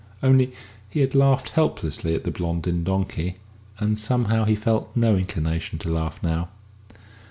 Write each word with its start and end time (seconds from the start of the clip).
Only, 0.23 0.51
he 0.89 1.01
had 1.01 1.13
laughed 1.13 1.49
helplessly 1.49 2.15
at 2.15 2.23
the 2.23 2.31
Blondin 2.31 2.83
Donkey, 2.83 3.35
and 3.77 3.99
somehow 3.99 4.45
he 4.45 4.55
felt 4.55 4.89
no 4.95 5.15
inclination 5.15 5.77
to 5.77 5.93
laugh 5.93 6.23
now. 6.23 6.49